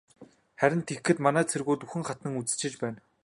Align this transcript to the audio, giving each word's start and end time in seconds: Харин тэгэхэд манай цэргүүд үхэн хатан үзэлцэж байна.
Харин 0.59 0.81
тэгэхэд 0.87 1.17
манай 1.25 1.45
цэргүүд 1.51 1.81
үхэн 1.85 2.03
хатан 2.07 2.37
үзэлцэж 2.39 2.73
байна. 2.81 2.99